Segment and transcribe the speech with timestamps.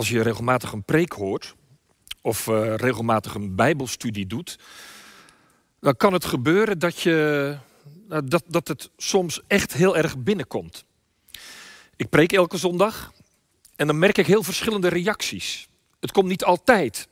[0.00, 1.54] als je regelmatig een preek hoort
[2.22, 4.58] of uh, regelmatig een bijbelstudie doet,
[5.80, 7.56] dan kan het gebeuren dat, je,
[8.08, 10.84] nou, dat, dat het soms echt heel erg binnenkomt.
[11.96, 13.12] Ik preek elke zondag
[13.76, 15.68] en dan merk ik heel verschillende reacties.
[16.00, 17.08] Het komt niet altijd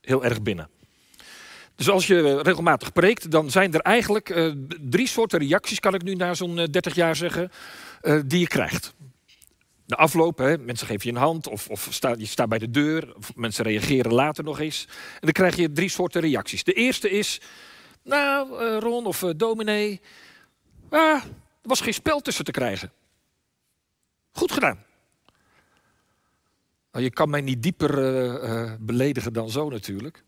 [0.00, 0.68] heel erg binnen.
[1.74, 6.02] Dus als je regelmatig preekt, dan zijn er eigenlijk uh, drie soorten reacties, kan ik
[6.02, 7.50] nu na zo'n 30 jaar zeggen,
[8.26, 8.94] die je krijgt
[9.90, 13.16] de afloop, mensen geven je een hand of, of sta, je staat bij de deur,
[13.16, 14.86] of mensen reageren later nog eens.
[14.88, 16.64] En dan krijg je drie soorten reacties.
[16.64, 17.40] De eerste is,
[18.02, 20.00] nou uh, Ron of uh, dominee,
[20.88, 21.22] ah,
[21.62, 22.92] er was geen spel tussen te krijgen.
[24.32, 24.84] Goed gedaan.
[26.92, 27.98] Nou, je kan mij niet dieper
[28.42, 30.24] uh, beledigen dan zo natuurlijk.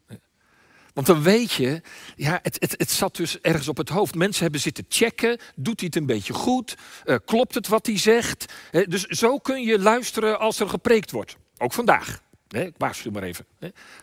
[0.92, 1.80] Want dan weet je,
[2.16, 4.14] ja, het, het, het zat dus ergens op het hoofd.
[4.14, 6.74] Mensen hebben zitten checken, doet hij het een beetje goed?
[7.05, 8.52] Uh, klopt het wat hij zegt?
[8.70, 11.36] dus zo kun je luisteren als er gepreekt wordt.
[11.59, 12.20] Ook vandaag.
[12.48, 13.47] Ik waarschuw maar even.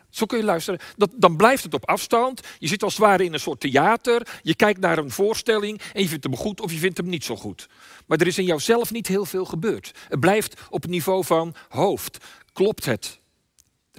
[0.09, 0.80] Zo kun je luisteren.
[0.97, 2.41] Dat, dan blijft het op afstand.
[2.59, 4.39] Je zit als het ware in een soort theater.
[4.42, 7.23] Je kijkt naar een voorstelling en je vindt hem goed of je vindt hem niet
[7.23, 7.67] zo goed.
[8.05, 9.92] Maar er is in jouzelf niet heel veel gebeurd.
[10.08, 12.17] Het blijft op het niveau van hoofd.
[12.53, 13.19] Klopt het?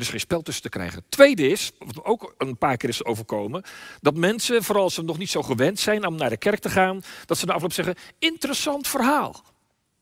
[0.01, 1.05] Er is geen spel tussen te krijgen.
[1.09, 3.63] Tweede is, wat ook een paar keer is overkomen,
[4.01, 6.71] dat mensen, vooral als ze nog niet zo gewend zijn om naar de kerk te
[6.71, 9.43] gaan, dat ze na afloop zeggen, interessant verhaal.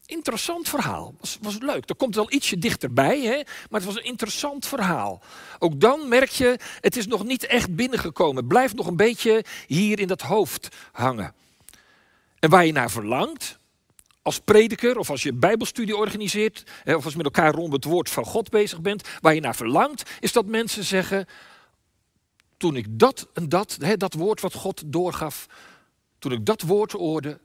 [0.06, 1.14] Interessant verhaal.
[1.20, 1.88] Was, was leuk.
[1.88, 3.34] Er komt wel ietsje dichterbij, hè?
[3.70, 5.22] maar het was een interessant verhaal.
[5.58, 8.36] Ook dan merk je, het is nog niet echt binnengekomen.
[8.36, 11.34] Het blijft nog een beetje hier in dat hoofd hangen.
[12.38, 13.58] En waar je naar verlangt,
[14.28, 18.10] als prediker of als je bijbelstudie organiseert, of als je met elkaar rond het woord
[18.10, 21.26] van God bezig bent, waar je naar verlangt, is dat mensen zeggen,
[22.56, 25.46] toen ik dat en dat, dat woord wat God doorgaf,
[26.18, 27.40] toen ik dat woord hoorde,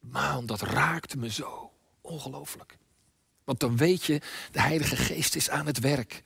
[0.00, 1.70] man, dat raakte me zo.
[2.00, 2.78] Ongelooflijk.
[3.44, 4.20] Want dan weet je,
[4.52, 6.22] de Heilige Geest is aan het werk.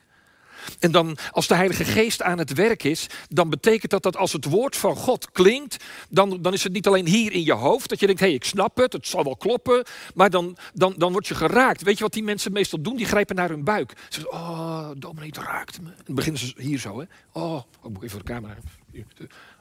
[0.79, 4.33] En dan, als de Heilige Geest aan het werk is, dan betekent dat dat als
[4.33, 7.89] het woord van God klinkt, dan, dan is het niet alleen hier in je hoofd,
[7.89, 10.93] dat je denkt, hé, hey, ik snap het, het zal wel kloppen, maar dan, dan,
[10.97, 11.81] dan word je geraakt.
[11.81, 12.95] Weet je wat die mensen meestal doen?
[12.95, 13.93] Die grijpen naar hun buik.
[14.09, 15.89] Ze zeggen, oh, dominee, het raakte me.
[15.89, 17.05] En dan beginnen ze hier zo, hè.
[17.31, 18.55] Oh, oh ik moet even voor de camera.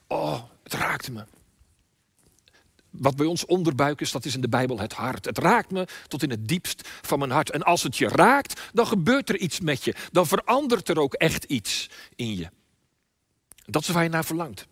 [0.07, 1.25] Oh, het raakte me.
[3.01, 5.25] Wat bij ons onderbuik is, dat is in de Bijbel het hart.
[5.25, 7.51] Het raakt me tot in het diepst van mijn hart.
[7.51, 9.95] En als het je raakt, dan gebeurt er iets met je.
[10.13, 12.49] Dan verandert er ook echt iets in je.
[13.67, 14.67] Dat is waar je naar verlangt.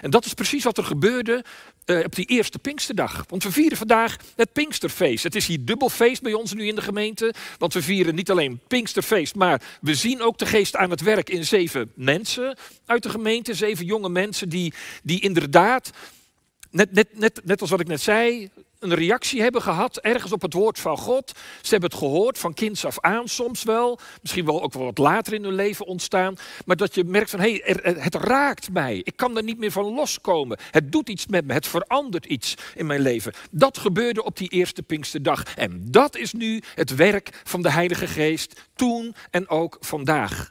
[0.00, 1.44] En dat is precies wat er gebeurde
[1.86, 3.24] uh, op die eerste Pinksterdag.
[3.28, 5.24] Want we vieren vandaag het Pinksterfeest.
[5.24, 7.34] Het is hier dubbel feest bij ons nu in de gemeente.
[7.58, 11.30] Want we vieren niet alleen Pinksterfeest, maar we zien ook de geest aan het werk
[11.30, 12.56] in zeven mensen
[12.86, 13.54] uit de gemeente.
[13.54, 15.90] Zeven jonge mensen die, die inderdaad
[16.70, 20.42] net, net, net, net als wat ik net zei, een reactie hebben gehad ergens op
[20.42, 21.32] het woord van God.
[21.62, 23.98] Ze hebben het gehoord van kinds af aan soms wel.
[24.22, 26.36] Misschien wel ook wel wat later in hun leven ontstaan.
[26.64, 29.00] Maar dat je merkt van hé, hey, het raakt mij.
[29.04, 30.58] Ik kan er niet meer van loskomen.
[30.70, 31.52] Het doet iets met me.
[31.52, 33.32] Het verandert iets in mijn leven.
[33.50, 35.42] Dat gebeurde op die eerste Pinksterdag.
[35.56, 38.60] En dat is nu het werk van de Heilige Geest.
[38.74, 40.50] Toen en ook vandaag.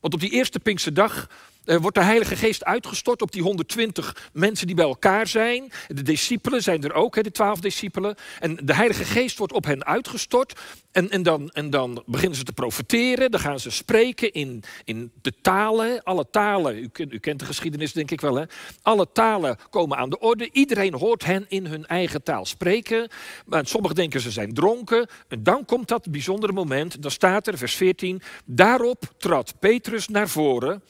[0.00, 1.28] Want op die eerste Pinksterdag
[1.70, 5.72] uh, wordt de Heilige Geest uitgestort op die 120 mensen die bij elkaar zijn.
[5.88, 8.14] De discipelen zijn er ook, hè, de twaalf discipelen.
[8.40, 10.60] En de Heilige Geest wordt op hen uitgestort.
[10.92, 13.30] En, en, dan, en dan beginnen ze te profiteren.
[13.30, 16.02] Dan gaan ze spreken in, in de talen.
[16.02, 18.34] Alle talen, u, u kent de geschiedenis denk ik wel.
[18.34, 18.44] Hè?
[18.82, 20.48] Alle talen komen aan de orde.
[20.52, 23.08] Iedereen hoort hen in hun eigen taal spreken.
[23.46, 25.08] Maar sommigen denken ze zijn dronken.
[25.28, 27.02] En dan komt dat bijzondere moment.
[27.02, 28.22] Dan staat er, vers 14.
[28.44, 30.82] Daarop trad Petrus naar voren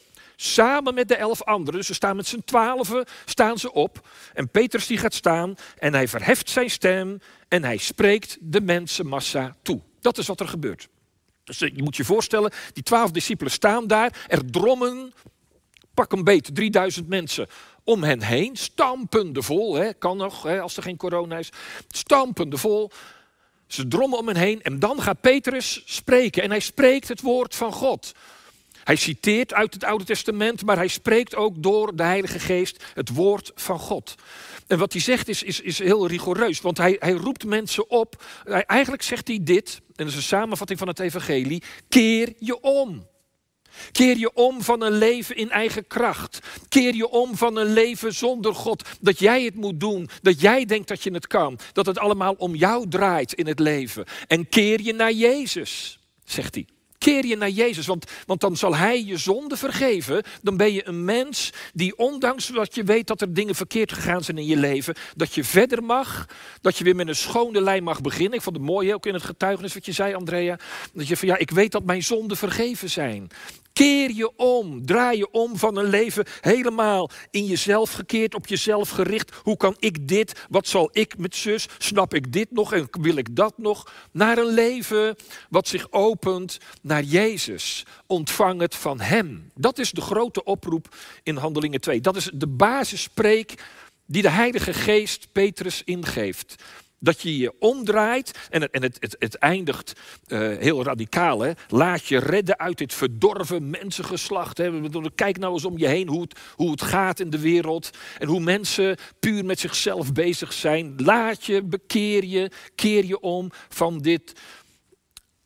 [0.42, 4.08] Samen met de elf anderen, dus ze staan met z'n twaalfen, staan ze op.
[4.34, 9.56] En Petrus die gaat staan en hij verheft zijn stem en hij spreekt de mensenmassa
[9.62, 9.80] toe.
[10.00, 10.88] Dat is wat er gebeurt.
[11.44, 15.12] Dus eh, je moet je voorstellen, die twaalf discipelen staan daar, er drommen,
[15.94, 17.46] pak een beet, 3000 mensen
[17.84, 21.50] om hen heen, stampende vol, hè, kan nog hè, als er geen corona is,
[21.88, 22.90] stampende vol.
[23.66, 27.54] Ze drommen om hen heen en dan gaat Petrus spreken en hij spreekt het woord
[27.54, 28.12] van God.
[28.84, 33.08] Hij citeert uit het Oude Testament, maar hij spreekt ook door de Heilige Geest het
[33.08, 34.14] woord van God.
[34.66, 38.24] En wat hij zegt is, is, is heel rigoureus, want hij, hij roept mensen op.
[38.66, 43.08] eigenlijk zegt hij dit, en dat is een samenvatting van het Evangelie: keer je om.
[43.92, 46.38] Keer je om van een leven in eigen kracht.
[46.68, 48.88] Keer je om van een leven zonder God.
[49.00, 50.08] Dat jij het moet doen.
[50.22, 51.58] Dat jij denkt dat je het kan.
[51.72, 54.04] Dat het allemaal om jou draait in het leven.
[54.26, 56.66] En keer je naar Jezus, zegt hij.
[57.04, 60.22] Keer je naar Jezus, want, want dan zal Hij je zonde vergeven.
[60.42, 64.24] Dan ben je een mens die ondanks dat je weet dat er dingen verkeerd gegaan
[64.24, 66.26] zijn in je leven, dat je verder mag,
[66.60, 68.34] dat je weer met een schone lijn mag beginnen.
[68.34, 70.58] Ik vond het mooi ook in het getuigenis wat je zei, Andrea.
[70.92, 73.30] Dat je van ja, ik weet dat mijn zonden vergeven zijn.
[73.80, 78.90] Keer je om, draai je om van een leven helemaal in jezelf gekeerd, op jezelf
[78.90, 79.34] gericht.
[79.42, 80.46] Hoe kan ik dit?
[80.48, 81.68] Wat zal ik met zus?
[81.78, 83.92] Snap ik dit nog en wil ik dat nog?
[84.12, 85.16] Naar een leven
[85.50, 87.86] wat zich opent naar Jezus.
[88.06, 89.50] Ontvang het van Hem.
[89.54, 92.00] Dat is de grote oproep in Handelingen 2.
[92.00, 93.54] Dat is de basisspreek
[94.06, 96.54] die de Heilige Geest Petrus ingeeft.
[97.02, 99.92] Dat je je omdraait en het, het, het, het eindigt
[100.28, 101.40] uh, heel radicaal.
[101.40, 101.52] Hè?
[101.68, 104.58] Laat je redden uit dit verdorven mensengeslacht.
[104.58, 104.80] Hè?
[105.14, 107.90] Kijk nou eens om je heen hoe het, hoe het gaat in de wereld.
[108.18, 110.94] En hoe mensen puur met zichzelf bezig zijn.
[110.96, 114.32] Laat je, bekeer je, keer je om van dit.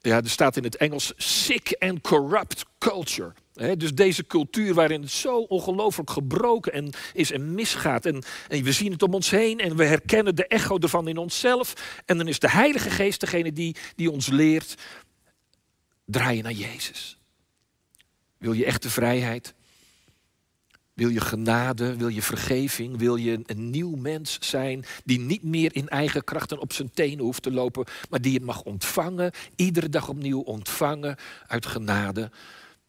[0.00, 5.10] Ja, er staat in het Engels sick and corrupt culture dus deze cultuur waarin het
[5.10, 8.06] zo ongelooflijk gebroken en is en misgaat.
[8.06, 11.16] En, en, we zien het om ons heen en we herkennen de echo ervan in
[11.16, 12.02] onszelf.
[12.04, 14.74] En dan is de Heilige Geest degene die, die ons leert.
[16.04, 17.18] Draai je naar Jezus.
[18.38, 19.54] Wil je echte vrijheid?
[20.94, 21.96] Wil je genade?
[21.96, 22.98] Wil je vergeving?
[22.98, 27.24] Wil je een nieuw mens zijn die niet meer in eigen krachten op zijn tenen
[27.24, 31.16] hoeft te lopen, maar die het mag ontvangen, iedere dag opnieuw ontvangen
[31.46, 32.30] uit genade?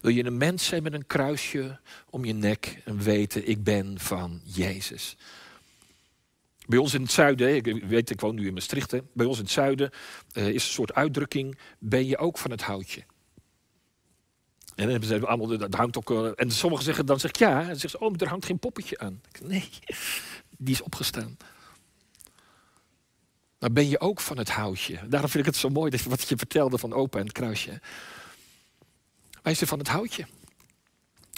[0.06, 1.80] Wil je een mens zijn met een kruisje
[2.10, 5.16] om je nek en weten, ik ben van Jezus.
[6.66, 9.42] Bij ons in het zuiden, ik weet, ik woon nu in Maastricht, bij ons in
[9.42, 9.90] het zuiden
[10.32, 13.00] uh, is een soort uitdrukking, ben je ook van het houtje?
[13.00, 17.36] En dan hebben ze allemaal, dat hangt ook, uh, en sommigen zeggen dan, zeg ik
[17.36, 19.20] ja, en dan zeggen ze, oh, er hangt geen poppetje aan.
[19.42, 19.68] nee,
[20.56, 21.36] die is opgestaan.
[23.58, 25.08] Maar ben je ook van het houtje?
[25.08, 27.80] Daarom vind ik het zo mooi wat je vertelde van opa en het kruisje.
[29.46, 30.26] Wij zijn van het houtje.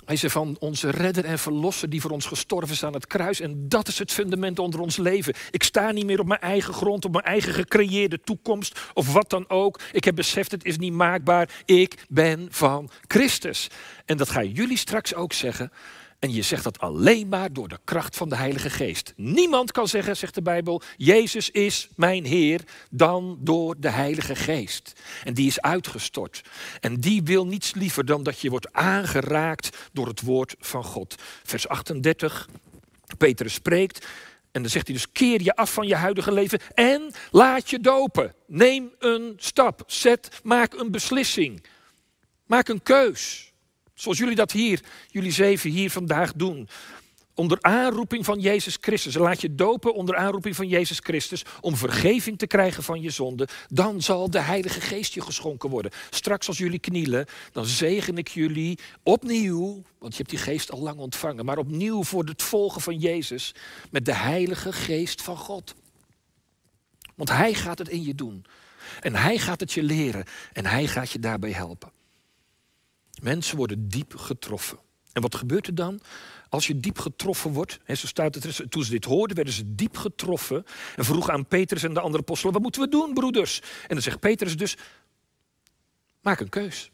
[0.05, 3.41] Wij zijn van onze redder en verlosser die voor ons gestorven is aan het kruis.
[3.41, 5.35] En dat is het fundament onder ons leven.
[5.51, 9.31] Ik sta niet meer op mijn eigen grond, op mijn eigen gecreëerde toekomst of wat
[9.31, 9.81] dan ook.
[9.93, 11.51] Ik heb beseft, het is niet maakbaar.
[11.65, 13.69] Ik ben van Christus.
[14.05, 15.73] En dat gaan jullie straks ook zeggen.
[16.19, 19.13] En je zegt dat alleen maar door de kracht van de Heilige Geest.
[19.17, 22.61] Niemand kan zeggen, zegt de Bijbel, Jezus is mijn Heer,
[22.91, 24.93] dan door de Heilige Geest.
[25.25, 26.43] En die is uitgestort.
[26.81, 31.15] En die wil niets liever dan dat je wordt aangeraakt door het woord van God.
[31.43, 32.49] Vers 38,
[33.19, 34.07] Petrus spreekt.
[34.51, 37.81] En dan zegt hij dus: keer je af van je huidige leven en laat je
[37.81, 38.35] dopen.
[38.47, 39.83] Neem een stap.
[39.87, 41.65] Zet, maak een beslissing.
[42.47, 43.48] Maak een keus.
[43.99, 44.81] Zoals jullie dat hier,
[45.11, 46.69] jullie zeven hier vandaag doen.
[47.35, 49.15] Onder aanroeping van Jezus Christus.
[49.15, 51.45] En laat je dopen onder aanroeping van Jezus Christus.
[51.61, 53.49] Om vergeving te krijgen van je zonde.
[53.69, 55.91] Dan zal de Heilige Geest je geschonken worden.
[56.11, 59.83] Straks als jullie knielen, dan zegen ik jullie opnieuw.
[59.99, 61.45] Want je hebt die geest al lang ontvangen.
[61.45, 63.55] Maar opnieuw voor het volgen van Jezus.
[63.91, 65.75] Met de Heilige Geest van God.
[67.15, 68.45] Want Hij gaat het in je doen.
[69.01, 70.25] En Hij gaat het je leren.
[70.53, 71.98] En Hij gaat je daarbij helpen.
[73.23, 74.79] Mensen worden diep getroffen.
[75.13, 76.01] En wat gebeurt er dan?
[76.49, 79.75] Als je diep getroffen wordt, hè, zo staat het, toen ze dit hoorden, werden ze
[79.75, 80.65] diep getroffen
[80.97, 83.61] en vroegen aan Petrus en de andere apostelen, wat moeten we doen, broeders?
[83.61, 84.77] En dan zegt Petrus dus,
[86.21, 86.91] maak een keus.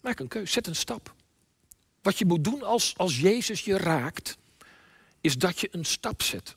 [0.00, 1.14] Maak een keus, zet een stap.
[2.02, 4.38] Wat je moet doen als, als Jezus je raakt,
[5.20, 6.54] is dat je een stap zet.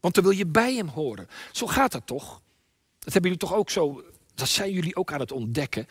[0.00, 1.28] Want dan wil je bij hem horen.
[1.52, 2.42] Zo gaat dat toch?
[2.98, 5.86] Dat hebben jullie toch ook zo, dat zijn jullie ook aan het ontdekken.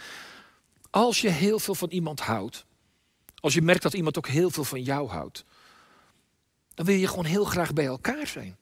[0.94, 2.66] Als je heel veel van iemand houdt,
[3.40, 5.44] als je merkt dat iemand ook heel veel van jou houdt,
[6.74, 8.58] dan wil je gewoon heel graag bij elkaar zijn.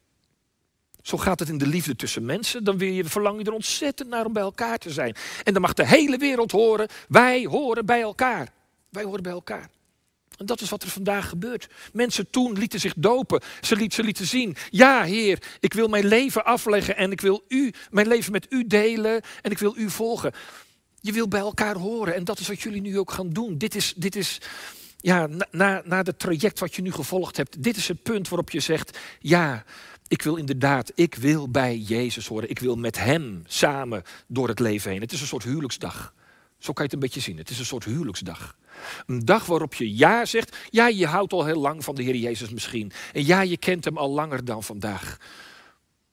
[1.01, 2.63] Zo gaat het in de liefde tussen mensen.
[2.63, 5.15] Dan wil je, verlang je er ontzettend naar om bij elkaar te zijn.
[5.44, 8.53] En dan mag de hele wereld horen, wij horen bij elkaar.
[8.89, 9.70] Wij horen bij elkaar.
[10.38, 11.67] En dat is wat er vandaag gebeurt.
[11.94, 13.41] Mensen toen lieten zich dopen.
[13.62, 17.44] Ze, liet, ze lieten zien, ja Heer, ik wil mijn leven afleggen en ik wil
[17.48, 20.34] u, mijn leven met u delen en ik wil u volgen.
[21.01, 23.58] Je wil bij elkaar horen en dat is wat jullie nu ook gaan doen.
[23.58, 24.41] Dit is, dit is
[24.98, 28.50] ja, na, na het traject wat je nu gevolgd hebt, dit is het punt waarop
[28.50, 29.63] je zegt, ja,
[30.08, 32.50] ik wil inderdaad, ik wil bij Jezus horen.
[32.50, 35.01] Ik wil met Hem samen door het leven heen.
[35.01, 36.13] Het is een soort huwelijksdag.
[36.58, 37.38] Zo kan je het een beetje zien.
[37.38, 38.55] Het is een soort huwelijksdag.
[39.05, 40.58] Een dag waarop je ja zegt.
[40.70, 42.91] Ja, je houdt al heel lang van de Heer Jezus misschien.
[43.13, 45.17] En ja, je kent Hem al langer dan vandaag.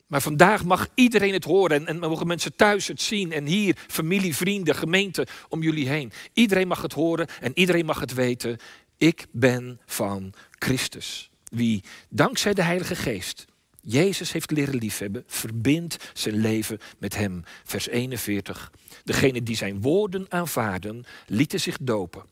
[0.09, 3.33] Maar vandaag mag iedereen het horen en, en mogen mensen thuis het zien.
[3.33, 6.13] En hier, familie, vrienden, gemeente om jullie heen.
[6.33, 8.59] Iedereen mag het horen en iedereen mag het weten.
[8.97, 11.31] Ik ben van Christus.
[11.51, 13.47] Wie dankzij de Heilige Geest
[13.91, 17.45] Jezus heeft leren liefhebben, verbindt zijn leven met hem.
[17.65, 18.73] Vers 41.
[19.05, 22.23] Degene die zijn woorden aanvaarden, lieten zich dopen.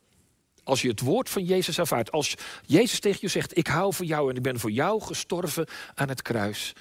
[0.65, 2.35] Als je het woord van Jezus aanvaardt, als
[2.67, 6.09] Jezus tegen je zegt: Ik hou van jou en ik ben voor jou gestorven aan
[6.09, 6.73] het kruis,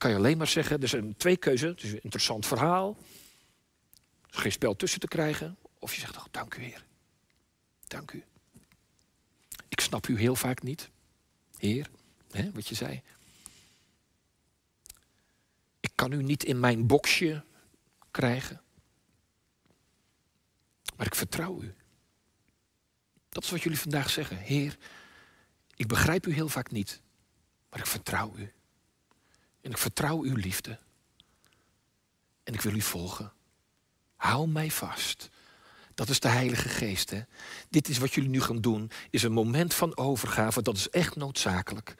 [0.00, 1.70] kan je alleen maar zeggen: er zijn twee keuzes.
[1.70, 2.96] Het is een interessant verhaal.
[4.30, 5.56] Er geen spel tussen te krijgen.
[5.78, 6.84] Of je zegt: oh, Dank u, Heer.
[7.86, 8.24] Dank u.
[9.68, 10.90] Ik snap u heel vaak niet,
[11.56, 11.90] Heer,
[12.30, 13.02] hè, wat je zei.
[15.80, 17.44] Ik kan u niet in mijn boxje
[18.10, 18.60] krijgen.
[20.96, 21.74] Maar ik vertrouw u.
[23.28, 24.36] Dat is wat jullie vandaag zeggen.
[24.36, 24.76] Heer,
[25.74, 27.00] ik begrijp u heel vaak niet,
[27.70, 28.52] maar ik vertrouw u.
[29.60, 30.78] En ik vertrouw uw liefde.
[32.42, 33.32] En ik wil u volgen.
[34.16, 35.30] Hou mij vast.
[35.94, 37.10] Dat is de Heilige Geest.
[37.10, 37.20] Hè?
[37.68, 40.62] Dit is wat jullie nu gaan doen, is een moment van overgave.
[40.62, 41.94] Dat is echt noodzakelijk.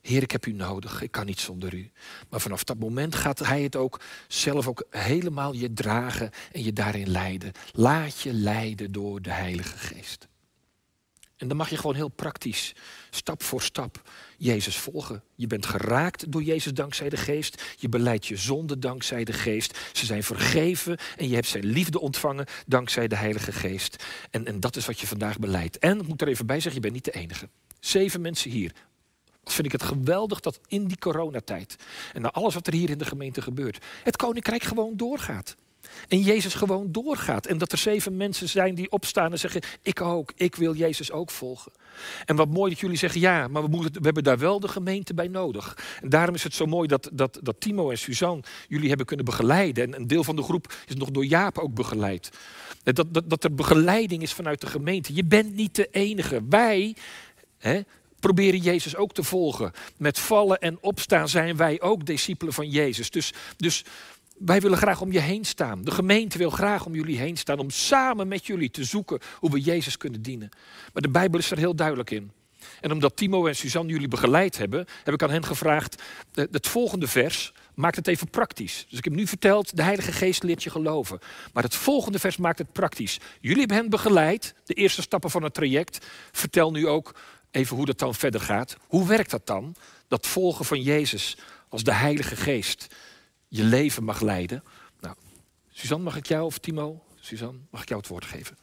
[0.00, 1.02] Heer, ik heb u nodig.
[1.02, 1.90] Ik kan niet zonder u.
[2.28, 6.72] Maar vanaf dat moment gaat hij het ook zelf ook helemaal je dragen en je
[6.72, 7.52] daarin leiden.
[7.72, 10.28] Laat je leiden door de Heilige Geest.
[11.36, 12.74] En dan mag je gewoon heel praktisch,
[13.10, 15.22] stap voor stap, Jezus volgen.
[15.34, 17.62] Je bent geraakt door Jezus dankzij de geest.
[17.76, 19.78] Je beleidt je zonde dankzij de geest.
[19.92, 24.04] Ze zijn vergeven en je hebt zijn liefde ontvangen dankzij de Heilige Geest.
[24.30, 25.78] En, en dat is wat je vandaag beleidt.
[25.78, 27.48] En ik moet er even bij zeggen, je bent niet de enige.
[27.80, 28.72] Zeven mensen hier.
[29.44, 31.76] Vind ik het geweldig dat in die coronatijd
[32.12, 35.56] en na alles wat er hier in de gemeente gebeurt, het koninkrijk gewoon doorgaat.
[36.08, 37.46] En Jezus gewoon doorgaat.
[37.46, 41.12] En dat er zeven mensen zijn die opstaan en zeggen: Ik ook, ik wil Jezus
[41.12, 41.72] ook volgen.
[42.24, 44.68] En wat mooi dat jullie zeggen: Ja, maar we, moeten, we hebben daar wel de
[44.68, 45.78] gemeente bij nodig.
[46.02, 49.24] En daarom is het zo mooi dat, dat, dat Timo en Suzanne jullie hebben kunnen
[49.24, 49.84] begeleiden.
[49.84, 52.30] En een deel van de groep is nog door Jaap ook begeleid.
[52.82, 55.14] Dat, dat, dat er begeleiding is vanuit de gemeente.
[55.14, 56.40] Je bent niet de enige.
[56.48, 56.96] Wij.
[57.58, 57.80] Hè,
[58.20, 59.72] proberen Jezus ook te volgen.
[59.96, 63.10] Met vallen en opstaan zijn wij ook discipelen van Jezus.
[63.10, 63.84] Dus, dus
[64.44, 65.82] wij willen graag om je heen staan.
[65.82, 67.58] De gemeente wil graag om jullie heen staan.
[67.58, 70.48] Om samen met jullie te zoeken hoe we Jezus kunnen dienen.
[70.92, 72.30] Maar de Bijbel is er heel duidelijk in.
[72.80, 76.02] En omdat Timo en Suzanne jullie begeleid hebben, heb ik aan hen gevraagd:
[76.34, 78.86] het volgende vers maakt het even praktisch.
[78.88, 81.18] Dus ik heb nu verteld: de Heilige Geest leert je geloven.
[81.52, 83.20] Maar het volgende vers maakt het praktisch.
[83.40, 86.06] Jullie hebben hen begeleid, de eerste stappen van het traject.
[86.32, 87.14] Vertel nu ook
[87.50, 88.76] even hoe dat dan verder gaat.
[88.86, 89.74] Hoe werkt dat dan?
[90.08, 91.36] Dat volgen van Jezus
[91.68, 92.94] als de Heilige Geest
[93.56, 94.62] je leven mag leiden.
[95.00, 95.14] Nou,
[95.70, 97.04] Suzanne, mag ik jou of Timo?
[97.20, 98.56] Suzanne, mag ik jou het woord geven?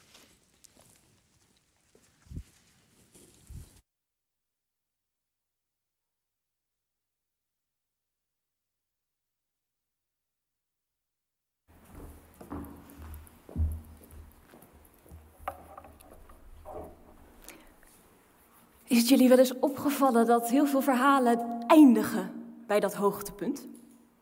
[18.83, 22.31] Is het jullie wel eens opgevallen dat heel veel verhalen eindigen
[22.67, 23.70] bij dat hoogtepunt?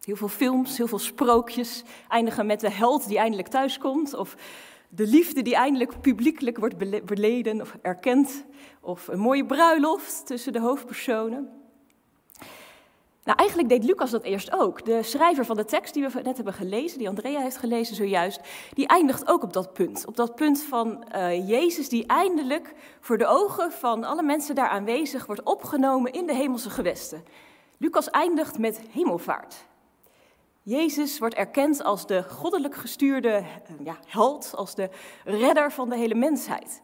[0.10, 4.14] Heel veel films, heel veel sprookjes eindigen met de held die eindelijk thuiskomt.
[4.14, 4.36] Of
[4.90, 8.46] de liefde die eindelijk publiekelijk wordt beleden of erkend.
[8.80, 11.50] Of een mooie bruiloft tussen de hoofdpersonen.
[13.24, 14.86] Nou, eigenlijk deed Lucas dat eerst ook.
[14.86, 18.40] De schrijver van de tekst die we net hebben gelezen, die Andrea heeft gelezen zojuist,
[18.74, 20.06] die eindigt ook op dat punt.
[20.06, 24.70] Op dat punt van uh, Jezus die eindelijk voor de ogen van alle mensen daar
[24.70, 27.24] aanwezig wordt opgenomen in de hemelse gewesten.
[27.78, 29.68] Lucas eindigt met hemelvaart.
[30.64, 33.46] Jezus wordt erkend als de goddelijk gestuurde eh,
[33.84, 34.90] ja, held, als de
[35.24, 36.82] redder van de hele mensheid.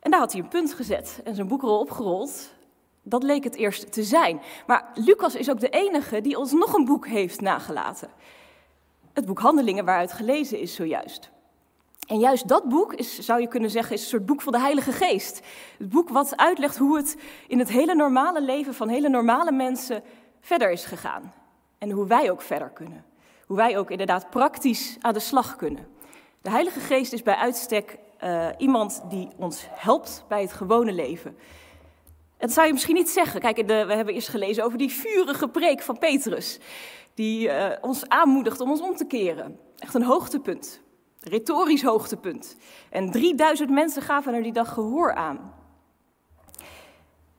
[0.00, 2.50] En daar had hij een punt gezet en zijn boekrol opgerold.
[3.02, 4.40] Dat leek het eerst te zijn.
[4.66, 8.10] Maar Lucas is ook de enige die ons nog een boek heeft nagelaten.
[9.12, 11.30] Het boek Handelingen waaruit gelezen is zojuist.
[12.06, 14.60] En juist dat boek is, zou je kunnen zeggen, is een soort boek van de
[14.60, 15.40] Heilige Geest.
[15.78, 17.16] Het boek wat uitlegt hoe het
[17.48, 20.02] in het hele normale leven van hele normale mensen
[20.40, 21.32] verder is gegaan.
[21.80, 23.04] En hoe wij ook verder kunnen.
[23.46, 25.86] Hoe wij ook inderdaad praktisch aan de slag kunnen.
[26.42, 31.36] De Heilige Geest is bij uitstek uh, iemand die ons helpt bij het gewone leven.
[32.38, 33.40] Dat zou je misschien niet zeggen.
[33.40, 36.58] Kijk, we hebben eerst gelezen over die vurige preek van Petrus.
[37.14, 39.58] Die uh, ons aanmoedigt om ons om te keren.
[39.78, 40.80] Echt een hoogtepunt.
[41.20, 42.56] Retorisch hoogtepunt.
[42.90, 45.54] En 3000 mensen gaven er die dag gehoor aan.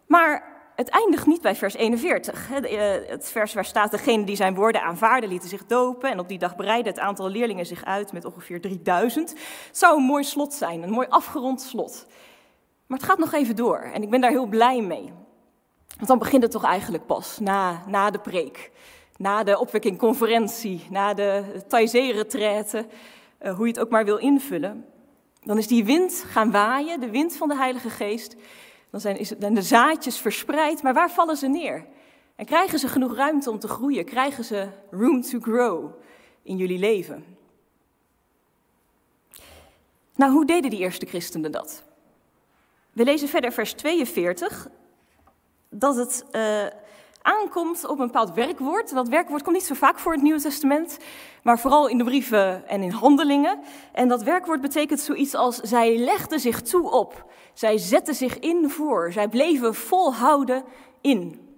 [0.06, 0.51] Maar
[0.82, 2.52] het eindigt niet bij vers 41.
[2.52, 6.12] Eh, het vers waar staat, degene die zijn woorden aanvaarden lieten zich dopen.
[6.12, 9.30] En op die dag breidde het aantal leerlingen zich uit met ongeveer 3000.
[9.30, 12.06] Het zou een mooi slot zijn, een mooi afgerond slot.
[12.88, 15.14] Maar het gaat nog even door en ik ben daar heel blij mee.
[15.96, 18.72] Want dan begint het toch eigenlijk pas, na, na de preek.
[19.18, 22.86] Na de opwekkingconferentie, na de Taizé-retraite,
[23.42, 24.86] uh, hoe je het ook maar wil invullen.
[25.44, 28.36] Dan is die wind gaan waaien, de wind van de Heilige Geest.
[28.92, 31.86] Dan zijn, is het, de zaadjes verspreid, maar waar vallen ze neer?
[32.36, 34.06] En krijgen ze genoeg ruimte om te groeien?
[34.06, 35.92] Krijgen ze room to grow
[36.44, 37.26] in jullie leven?
[40.16, 41.84] Nou, hoe deden die eerste christenen dat?
[42.94, 44.68] We lezen verder vers 42
[45.70, 46.66] dat het uh,
[47.22, 48.94] aankomt op een bepaald werkwoord.
[48.94, 50.98] Dat werkwoord komt niet zo vaak voor in het Nieuwe Testament,
[51.44, 53.60] maar vooral in de brieven en in handelingen.
[53.92, 57.26] En dat werkwoord betekent zoiets als zij legden zich toe op.
[57.54, 59.12] Zij zetten zich in voor.
[59.12, 60.64] Zij bleven volhouden
[61.02, 61.50] in.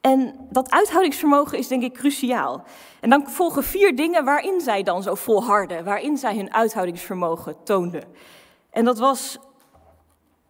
[0.00, 2.64] En dat uithoudingsvermogen is denk ik cruciaal.
[3.00, 8.04] En dan volgen vier dingen waarin zij dan zo volharden, waarin zij hun uithoudingsvermogen toonden.
[8.70, 9.30] En dat was,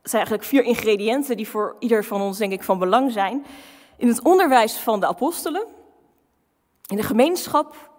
[0.03, 3.47] zijn eigenlijk vier ingrediënten die voor ieder van ons denk ik van belang zijn.
[3.97, 5.65] In het onderwijs van de apostelen,
[6.87, 7.91] in de gemeenschap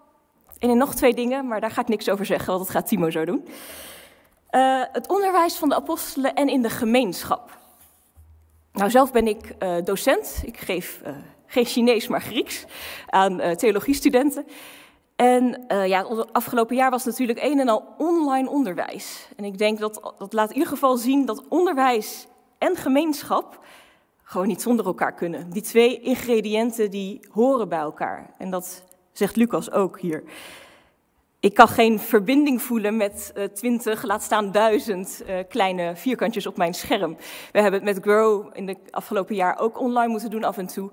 [0.59, 2.87] en in nog twee dingen, maar daar ga ik niks over zeggen, want dat gaat
[2.87, 3.47] Timo zo doen.
[4.51, 7.57] Uh, het onderwijs van de apostelen en in de gemeenschap.
[8.71, 10.41] Nou, zelf ben ik uh, docent.
[10.43, 11.13] Ik geef uh,
[11.45, 12.65] geen Chinees, maar Grieks
[13.07, 14.47] aan theologiestudenten.
[15.15, 19.27] En ja, het afgelopen jaar was natuurlijk een en al online onderwijs.
[19.35, 22.27] En ik denk dat dat laat in ieder geval zien dat onderwijs
[22.57, 23.65] en gemeenschap
[24.23, 25.49] gewoon niet zonder elkaar kunnen.
[25.49, 28.33] Die twee ingrediënten die horen bij elkaar.
[28.37, 30.23] En dat zegt Lucas ook hier.
[31.47, 36.57] Ik kan geen verbinding voelen met uh, twintig, laat staan duizend uh, kleine vierkantjes op
[36.57, 37.17] mijn scherm.
[37.51, 40.67] We hebben het met Grow in de afgelopen jaar ook online moeten doen af en
[40.67, 40.91] toe.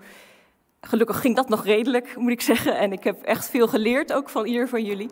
[0.81, 2.79] Gelukkig ging dat nog redelijk, moet ik zeggen.
[2.79, 5.11] En ik heb echt veel geleerd, ook van ieder van jullie.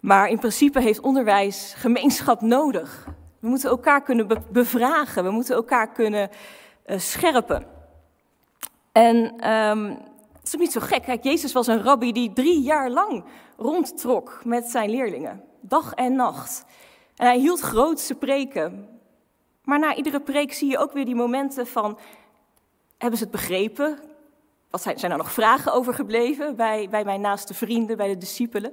[0.00, 3.06] Maar in principe heeft onderwijs gemeenschap nodig.
[3.40, 6.30] We moeten elkaar kunnen bevragen, we moeten elkaar kunnen
[6.86, 7.66] uh, scherpen.
[8.92, 9.16] En
[9.50, 9.86] um,
[10.32, 11.02] het is ook niet zo gek.
[11.02, 13.24] Kijk, Jezus was een rabbi die drie jaar lang
[13.60, 16.64] rondtrok met zijn leerlingen, dag en nacht.
[17.16, 18.88] En hij hield grootse preken.
[19.64, 21.98] Maar na iedere preek zie je ook weer die momenten van:
[22.98, 23.98] hebben ze het begrepen?
[24.70, 28.72] Wat zijn, zijn er nog vragen overgebleven bij, bij mijn naaste vrienden, bij de discipelen?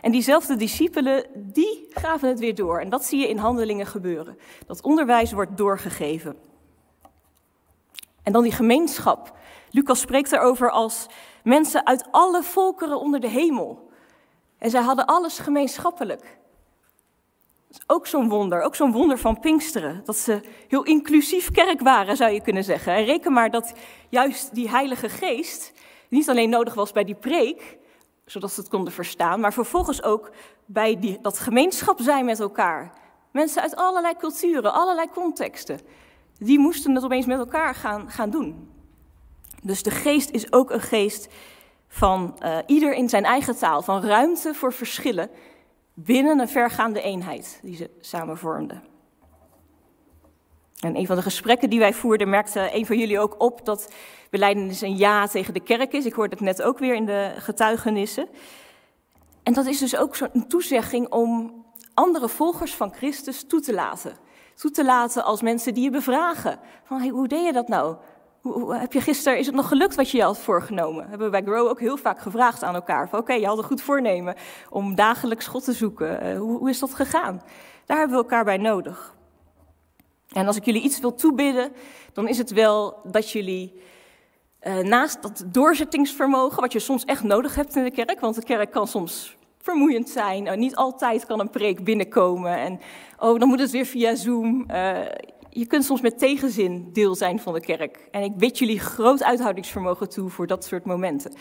[0.00, 2.80] En diezelfde discipelen, die gaven het weer door.
[2.80, 4.38] En dat zie je in handelingen gebeuren.
[4.66, 6.36] Dat onderwijs wordt doorgegeven.
[8.22, 9.36] En dan die gemeenschap.
[9.70, 11.06] Lucas spreekt erover als
[11.42, 13.92] mensen uit alle volkeren onder de hemel.
[14.64, 16.38] En zij hadden alles gemeenschappelijk
[17.86, 20.02] ook zo'n wonder, ook zo'n wonder van Pinksteren.
[20.04, 22.92] Dat ze heel inclusief kerk waren, zou je kunnen zeggen.
[22.94, 23.72] En reken maar dat
[24.08, 25.72] juist die Heilige Geest
[26.08, 27.78] niet alleen nodig was bij die preek,
[28.24, 30.30] zodat ze het konden verstaan, maar vervolgens ook
[30.66, 32.92] bij die, dat gemeenschap zijn met elkaar.
[33.30, 35.80] Mensen uit allerlei culturen, allerlei contexten,
[36.38, 38.70] die moesten het opeens met elkaar gaan, gaan doen.
[39.62, 41.28] Dus de geest is ook een geest
[41.94, 45.30] van uh, ieder in zijn eigen taal, van ruimte voor verschillen
[45.94, 48.82] binnen een vergaande eenheid die ze samen vormden.
[50.80, 53.92] En een van de gesprekken die wij voerden, merkte een van jullie ook op dat
[54.30, 56.06] beleidenis een ja tegen de kerk is.
[56.06, 58.28] Ik hoorde het net ook weer in de getuigenissen.
[59.42, 64.16] En dat is dus ook zo'n toezegging om andere volgers van Christus toe te laten.
[64.54, 66.58] Toe te laten als mensen die je bevragen.
[66.84, 67.96] Van, hey, hoe deed je dat nou?
[68.44, 71.08] Hoe, heb je gisteren, is het nog gelukt wat je je had voorgenomen?
[71.08, 73.04] Hebben we bij Grow ook heel vaak gevraagd aan elkaar.
[73.04, 74.34] Oké, okay, je had een goed voornemen
[74.70, 76.26] om dagelijks God te zoeken.
[76.26, 77.42] Uh, hoe, is dat gegaan?
[77.86, 79.14] Daar hebben we elkaar bij nodig.
[80.28, 81.72] En als ik jullie iets wil toebidden,
[82.12, 83.80] dan is het wel dat jullie
[84.62, 88.42] uh, naast dat doorzettingsvermogen, wat je soms echt nodig hebt in de kerk, want de
[88.42, 90.46] kerk kan soms vermoeiend zijn.
[90.46, 92.80] Uh, niet altijd kan een preek binnenkomen en
[93.18, 94.66] oh, dan moet het weer via Zoom.
[95.56, 98.08] Je kunt soms met tegenzin deel zijn van de kerk.
[98.10, 101.34] En ik bid jullie groot uithoudingsvermogen toe voor dat soort momenten.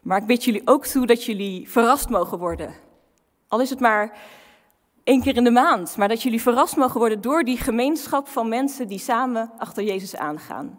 [0.00, 2.74] Maar ik bid jullie ook toe dat jullie verrast mogen worden.
[3.48, 4.18] Al is het maar
[5.04, 8.48] één keer in de maand, maar dat jullie verrast mogen worden door die gemeenschap van
[8.48, 10.78] mensen die samen achter Jezus aangaan.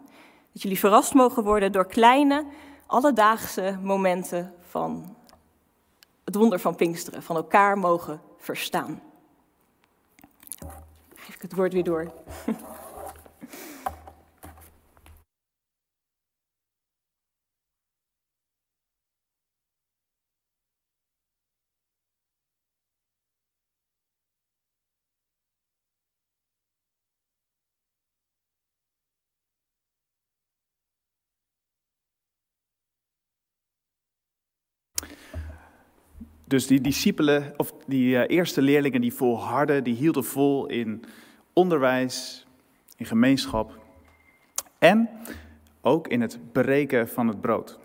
[0.52, 2.44] Dat jullie verrast mogen worden door kleine,
[2.86, 5.16] alledaagse momenten van
[6.24, 9.09] het wonder van Pinksteren, van elkaar mogen verstaan.
[11.40, 12.12] Ik het woord weer door.
[36.44, 41.04] Dus die discipelen, of die uh, eerste leerlingen, die volharden, die hielden vol in
[41.52, 42.46] onderwijs,
[42.96, 43.78] in gemeenschap
[44.78, 45.08] en
[45.80, 47.78] ook in het breken van het brood.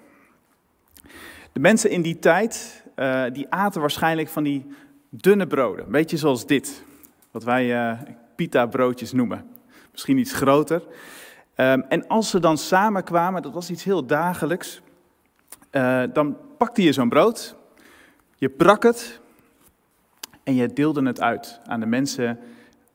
[1.52, 4.66] De mensen in die tijd, uh, die aten waarschijnlijk van die
[5.10, 6.84] dunne broden, een beetje zoals dit,
[7.32, 8.02] wat wij uh,
[8.36, 9.46] pita broodjes noemen.
[9.92, 10.84] Misschien iets groter.
[11.56, 14.82] Ehm, en als ze dan samenkwamen, dat was iets heel dagelijks,
[15.72, 17.56] uh, dan pakte je zo'n brood,
[18.36, 19.20] je brak het
[20.44, 22.40] en je deelde het uit aan de mensen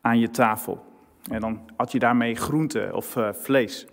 [0.01, 0.85] aan je tafel.
[1.31, 3.87] En dan had je daarmee groente of uh, vlees.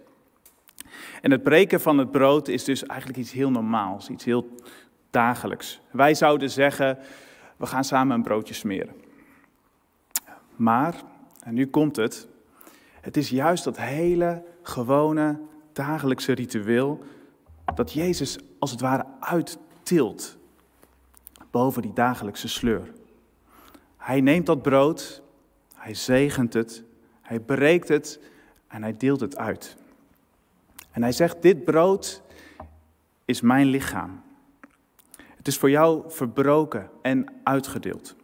[1.22, 4.56] En het breken van het brood is dus eigenlijk iets heel normaals, iets heel
[5.10, 5.82] dagelijks.
[5.91, 6.98] Wij zouden zeggen,
[7.58, 8.96] we gaan samen een broodje smeren.
[10.56, 10.96] Maar,
[11.43, 12.28] en nu komt het,
[13.02, 15.39] het is juist dat hele gewone
[15.74, 17.04] dagelijkse ritueel
[17.76, 20.38] dat Jezus als het ware uittilt
[21.52, 22.93] boven die dagelijkse sleur.
[23.98, 25.22] Hij neemt dat brood,
[25.88, 26.84] hij zegent het,
[27.21, 28.19] hij breekt het
[28.67, 29.78] en hij deelt het uit.
[30.91, 32.21] En hij zegt, dit brood
[33.26, 34.21] is mijn lichaam.
[35.36, 38.15] Het is voor jou verbroken en uitgedeeld.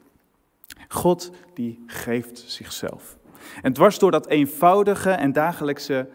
[0.87, 3.17] God die geeft zichzelf.
[3.61, 6.09] En dwars door dat eenvoudige en dagelijkse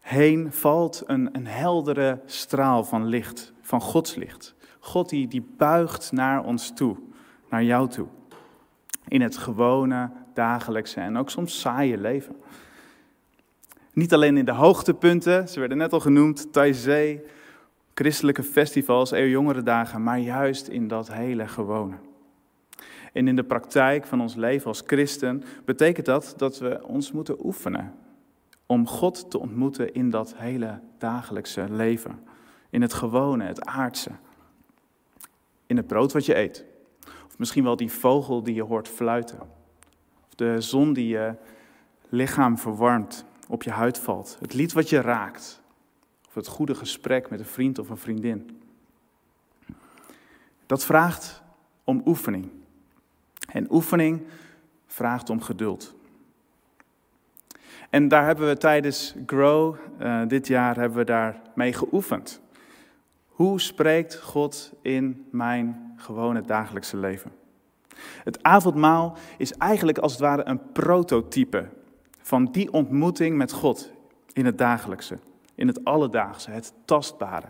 [0.00, 4.54] heen valt een, een heldere straal van licht, van Gods licht.
[4.78, 6.96] God die, die buigt naar ons toe,
[7.48, 8.06] naar jou toe.
[9.08, 12.36] In het gewone, dagelijkse en ook soms saaie leven.
[13.92, 17.20] Niet alleen in de hoogtepunten, ze werden net al genoemd, Taizé,
[17.94, 19.10] christelijke festivals,
[19.64, 21.94] dagen, maar juist in dat hele gewone.
[23.12, 27.46] En in de praktijk van ons leven als christen betekent dat dat we ons moeten
[27.46, 27.94] oefenen
[28.66, 32.20] om God te ontmoeten in dat hele dagelijkse leven.
[32.70, 34.10] In het gewone, het aardse.
[35.66, 36.64] In het brood wat je eet.
[37.26, 39.38] Of misschien wel die vogel die je hoort fluiten.
[40.34, 41.34] De zon die je
[42.08, 44.36] lichaam verwarmt, op je huid valt.
[44.40, 45.62] Het lied wat je raakt.
[46.28, 48.60] Of het goede gesprek met een vriend of een vriendin.
[50.66, 51.42] Dat vraagt
[51.84, 52.50] om oefening.
[53.48, 54.22] En oefening
[54.86, 55.94] vraagt om geduld.
[57.90, 62.40] En daar hebben we tijdens Grow uh, dit jaar hebben we daar mee geoefend.
[63.28, 67.32] Hoe spreekt God in mijn gewone dagelijkse leven?
[68.24, 71.68] Het avondmaal is eigenlijk als het ware een prototype
[72.18, 73.92] van die ontmoeting met God
[74.32, 75.18] in het dagelijkse,
[75.54, 77.46] in het alledaagse, het tastbare.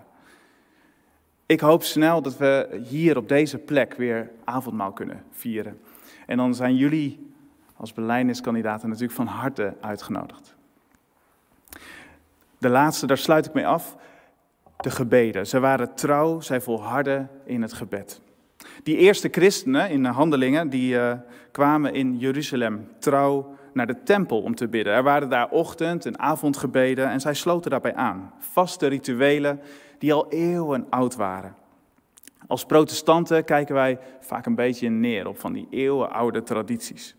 [1.46, 5.80] Ik hoop snel dat we hier op deze plek weer avondmaal kunnen vieren.
[6.26, 7.33] En dan zijn jullie
[7.76, 10.54] als beleidingskandidaten natuurlijk van harte uitgenodigd.
[12.59, 13.96] De laatste, daar sluit ik mee af,
[14.76, 15.46] de gebeden.
[15.46, 18.20] Ze waren trouw, zij volharden in het gebed.
[18.82, 21.12] Die eerste christenen in de handelingen, die uh,
[21.50, 24.92] kwamen in Jeruzalem trouw naar de tempel om te bidden.
[24.92, 28.32] Er waren daar ochtend- en avondgebeden en zij sloten daarbij aan.
[28.38, 29.60] Vaste rituelen
[29.98, 31.54] die al eeuwen oud waren.
[32.46, 37.16] Als protestanten kijken wij vaak een beetje neer op van die eeuwenoude tradities.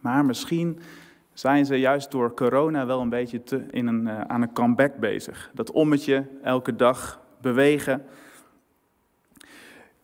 [0.00, 0.80] Maar misschien
[1.32, 5.50] zijn ze juist door corona wel een beetje in een, uh, aan een comeback bezig.
[5.54, 8.04] Dat ommetje, elke dag bewegen.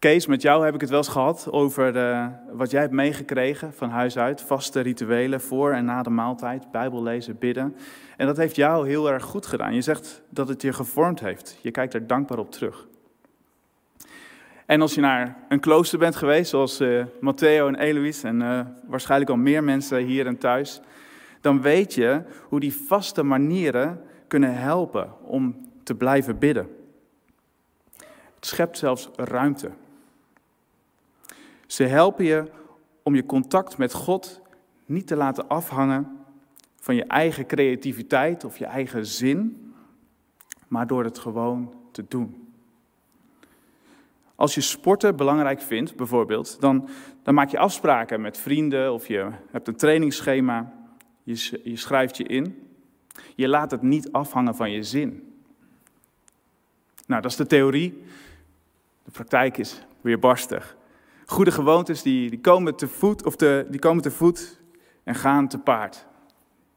[0.04, 3.72] Kees, met jou heb ik het wel eens gehad over uh, wat jij hebt meegekregen
[3.72, 4.42] van huis uit.
[4.42, 7.76] Vaste rituelen voor en na de maaltijd, Bijbel lezen, bidden.
[8.16, 9.74] En dat heeft jou heel erg goed gedaan.
[9.74, 11.58] Je zegt dat het je gevormd heeft.
[11.60, 12.86] Je kijkt er dankbaar op terug.
[14.66, 18.60] En als je naar een klooster bent geweest, zoals uh, Matteo en Eloise en uh,
[18.86, 20.80] waarschijnlijk al meer mensen hier en thuis,
[21.40, 26.68] dan weet je hoe die vaste manieren kunnen helpen om te blijven bidden.
[28.34, 29.70] Het schept zelfs ruimte.
[31.74, 32.50] Ze helpen je
[33.02, 34.40] om je contact met God
[34.86, 36.24] niet te laten afhangen
[36.76, 39.72] van je eigen creativiteit of je eigen zin,
[40.68, 42.54] maar door het gewoon te doen.
[44.34, 46.88] Als je sporten belangrijk vindt, bijvoorbeeld, dan,
[47.22, 50.72] dan maak je afspraken met vrienden of je hebt een trainingsschema,
[51.22, 52.68] je, je schrijft je in.
[53.34, 55.34] Je laat het niet afhangen van je zin.
[57.06, 58.02] Nou, dat is de theorie.
[59.04, 60.76] De praktijk is weer barstig.
[61.26, 64.60] Goede gewoontes die, die, komen te voet, of die komen te voet
[65.04, 66.06] en gaan te paard.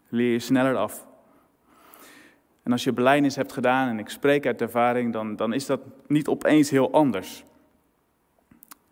[0.09, 1.07] Leer je sneller af.
[2.63, 5.81] En als je beleidnis hebt gedaan, en ik spreek uit ervaring, dan, dan is dat
[6.07, 7.43] niet opeens heel anders.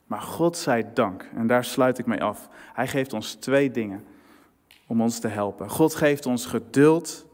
[0.08, 2.50] Maar God zij dank, en daar sluit ik mee af.
[2.74, 4.04] Hij geeft ons twee dingen
[4.88, 5.70] om ons te helpen.
[5.70, 7.26] God geeft ons geduld.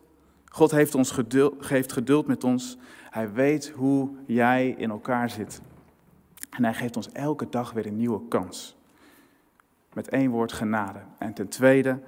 [0.45, 2.77] God heeft ons geduld, geeft geduld met ons.
[3.09, 5.61] Hij weet hoe jij in elkaar zit.
[6.51, 8.75] En hij geeft ons elke dag weer een nieuwe kans.
[9.93, 10.99] Met één woord genade.
[11.17, 11.99] En ten tweede,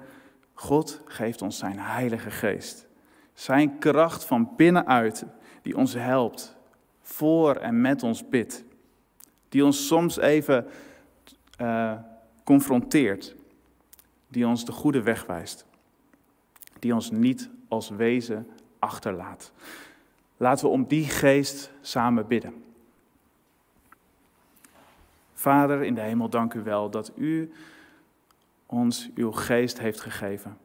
[0.54, 2.86] God geeft ons zijn Heilige Geest.
[3.34, 5.24] Zijn kracht van binnenuit
[5.62, 6.56] die ons helpt,
[7.00, 8.64] voor en met ons bidt.
[9.48, 10.66] Die ons soms even
[11.60, 11.92] uh,
[12.44, 13.34] confronteert.
[14.28, 15.66] Die ons de goede weg wijst.
[16.78, 19.52] Die ons niet als wezen achterlaat.
[20.36, 22.64] Laten we om die geest samen bidden.
[25.44, 27.52] Vader in de hemel, dank u wel dat u
[28.66, 30.56] ons uw geest heeft gegeven.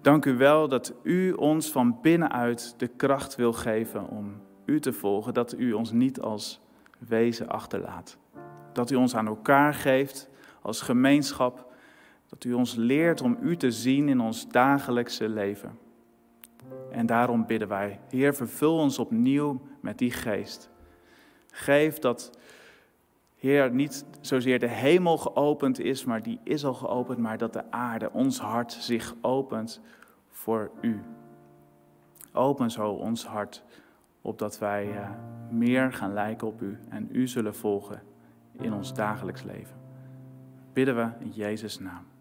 [0.00, 4.92] Dank u wel dat u ons van binnenuit de kracht wil geven om u te
[4.92, 6.60] volgen, dat u ons niet als
[6.98, 8.18] wezen achterlaat.
[8.72, 10.30] Dat u ons aan elkaar geeft
[10.62, 11.72] als gemeenschap,
[12.28, 15.78] dat u ons leert om u te zien in ons dagelijkse leven.
[16.90, 20.70] En daarom bidden wij, Heer, vervul ons opnieuw met die geest.
[21.50, 22.30] Geef dat,
[23.42, 27.70] Heer, niet zozeer de hemel geopend is, maar die is al geopend, maar dat de
[27.70, 29.80] aarde, ons hart, zich opent
[30.28, 31.02] voor U.
[32.32, 33.64] Open zo ons hart,
[34.20, 35.10] opdat wij uh,
[35.50, 38.02] meer gaan lijken op U en U zullen volgen
[38.58, 39.76] in ons dagelijks leven.
[40.72, 42.11] Bidden we in Jezus' naam.